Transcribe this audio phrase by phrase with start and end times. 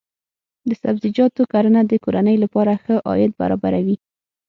[0.69, 3.95] د سبزیجاتو کرنه د کورنۍ لپاره ښه عاید برابروي.